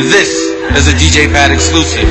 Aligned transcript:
And 0.00 0.08
this 0.08 0.30
is 0.78 0.88
a 0.88 0.96
DJ 0.96 1.30
Pad 1.30 1.50
exclusive. 1.50 2.08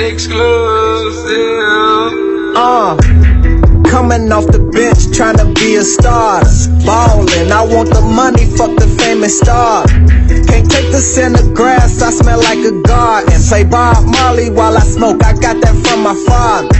Exclusive. 0.00 1.36
Uh, 2.56 2.96
coming 3.84 4.32
off 4.32 4.46
the 4.46 4.70
bench, 4.72 5.14
trying 5.14 5.36
to 5.36 5.44
be 5.60 5.76
a 5.76 5.82
star. 5.82 6.40
Ballin', 6.86 7.52
I 7.52 7.66
want 7.66 7.90
the 7.90 8.00
money, 8.00 8.46
fuck 8.56 8.74
the 8.76 8.88
famous 8.98 9.38
star. 9.38 9.84
Can't 9.86 10.70
take 10.70 10.90
the 10.90 11.02
scent 11.04 11.38
of 11.38 11.52
grass, 11.52 12.00
I 12.00 12.12
smell 12.12 12.40
like 12.40 12.60
a 12.60 12.80
garden. 12.80 13.30
Play 13.50 13.64
Bob 13.64 14.06
Marley 14.06 14.48
while 14.48 14.74
I 14.74 14.80
smoke, 14.80 15.22
I 15.22 15.34
got 15.34 15.60
that 15.60 15.76
from 15.84 16.02
my 16.02 16.14
father. 16.26 16.79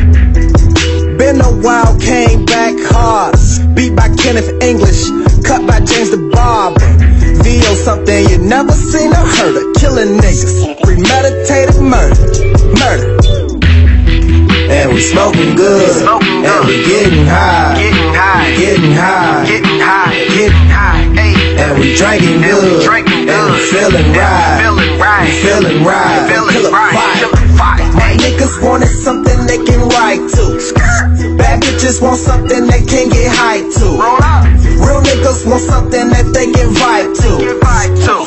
Kenneth 4.30 4.62
English, 4.62 5.10
cut 5.42 5.66
by 5.66 5.80
James 5.82 6.14
the 6.14 6.30
Barber. 6.30 6.78
VO 7.42 7.74
something 7.74 8.28
you 8.30 8.38
never 8.38 8.70
seen 8.70 9.10
or 9.10 9.26
heard 9.26 9.58
of. 9.58 9.74
Killing 9.74 10.22
niggas, 10.22 10.78
premeditated 10.86 11.82
murder, 11.82 12.14
murder. 12.78 13.18
And 14.70 14.94
we 14.94 15.00
smoking 15.02 15.56
good, 15.56 15.90
smoking 15.98 16.46
and 16.46 16.62
we 16.62 16.78
getting 16.86 17.26
high, 17.26 17.74
Getting 17.74 18.14
high. 18.14 18.54
getting 18.54 18.94
high, 18.94 19.46
Getting 19.50 19.80
high. 19.82 20.14
Getting 20.30 20.70
high. 20.70 21.02
And 21.58 21.80
we 21.80 21.96
drinking 21.96 22.38
good, 22.38 22.46
and 22.46 22.54
we 22.54 22.70
good. 22.70 22.86
feeling 22.86 23.34
And 23.34 23.50
we 23.50 23.58
right, 23.58 23.66
feeling 23.66 24.14
right. 24.14 24.59
Bitches 31.80 32.02
want 32.02 32.18
something 32.18 32.66
they 32.66 32.82
can 32.82 33.08
get 33.08 33.32
high 33.34 33.64
to. 33.64 33.86
Real 34.84 35.00
niggas 35.00 35.48
want 35.48 35.62
something 35.62 36.10
that 36.10 36.28
they 36.34 36.52
can 36.52 36.74
vibe 36.76 37.16
to. 37.16 37.56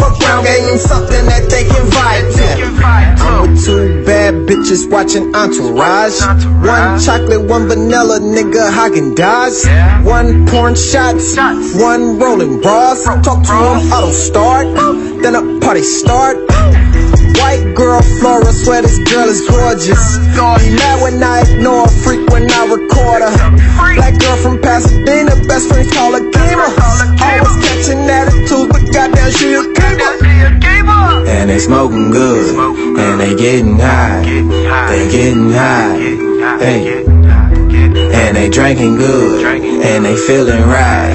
Fuck 0.02 0.18
round, 0.26 0.48
them 0.48 0.78
something 0.80 1.23
that 1.30 1.46
they 1.52 1.62
can 1.62 1.86
vibe 1.94 2.34
to. 2.34 3.22
I'm 3.22 3.52
with 3.52 3.64
two 3.64 4.04
bad 4.06 4.34
bitches 4.50 4.90
watching 4.90 5.36
Entourage. 5.36 6.20
One 6.66 7.00
chocolate, 7.00 7.48
one 7.48 7.68
vanilla, 7.68 8.20
nigga 8.20 8.72
Häagen-Dazs. 8.74 10.04
One 10.04 10.48
porn 10.48 10.74
shots, 10.74 11.38
one 11.80 12.18
rolling 12.18 12.59
bras. 12.59 13.04
Talk 13.04 13.46
to 13.46 13.54
him, 13.54 13.94
auto 13.94 14.12
start. 14.12 14.66
Then 15.22 15.36
a 15.36 15.59
party 15.59 15.84
start. 15.84 16.38
White 17.39 17.73
girl, 17.76 18.02
Flora, 18.20 18.52
swear 18.52 18.81
this 18.81 18.98
girl 19.09 19.28
is 19.28 19.42
gorgeous. 19.48 20.17
Be 20.59 20.76
mad 20.76 21.02
when 21.02 21.22
I 21.23 21.42
ignore 21.42 21.86
a 21.86 21.90
freak 21.90 22.28
when 22.30 22.50
I 22.50 22.66
record 22.66 23.22
her. 23.22 23.34
Black 23.95 24.20
girl 24.20 24.38
from 24.38 24.62
Pasadena, 24.62 25.36
best 25.48 25.70
friends 25.70 25.92
call 25.92 26.14
her 26.14 26.25
gamer. 26.31 26.70
Her. 26.70 26.94
Always 27.23 27.56
catching 27.66 28.03
attitudes, 28.09 28.70
but 28.72 28.84
goddamn 28.94 29.31
she 29.31 29.53
a 29.53 29.64
gamer. 29.73 31.25
And 31.28 31.50
they 31.50 31.59
smoking 31.59 32.12
good, 32.12 32.56
and 33.00 33.20
they 33.20 33.36
getting 33.36 33.80
high, 33.80 34.22
they 34.23 35.12
getting 35.12 35.52
high, 35.52 35.97
hey, 36.59 37.03
and 37.03 38.38
they 38.38 38.50
drinking 38.50 38.95
good, 38.97 39.45
and 39.45 40.06
they 40.06 40.16
feeling 40.16 40.64
right, 40.64 41.14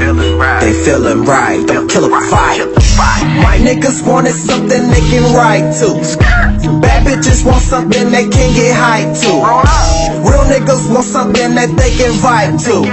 they 0.61 0.73
feeling 0.85 1.25
right, 1.25 1.67
don't 1.67 1.89
kill 1.89 2.05
a 2.05 2.09
Right. 2.09 2.48
Niggas 3.69 4.01
wanted 4.07 4.33
something 4.33 4.89
they 4.89 5.01
can 5.13 5.35
write 5.37 5.71
to. 5.77 5.89
Bad 6.81 7.07
bitches 7.07 7.45
want 7.45 7.61
something 7.61 8.11
they 8.11 8.27
can 8.27 8.55
get 8.55 8.75
high 8.75 9.05
to. 9.05 9.33
Real 10.25 10.45
niggas 10.49 10.91
want 10.91 11.05
something 11.05 11.55
that 11.55 11.77
they 11.77 11.91
can 11.91 12.13
vibe 12.25 12.57
to. 12.65 12.85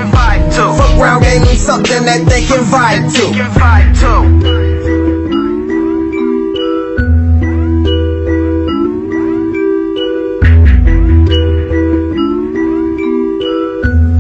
Fuck 0.78 1.00
round, 1.00 1.24
gave 1.24 1.46
them 1.46 1.56
something 1.56 2.04
that 2.04 2.26
they 2.28 2.44
can 2.44 2.64
vibe 2.66 3.08
to. 3.16 3.26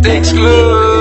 Exclusive. 0.09 0.94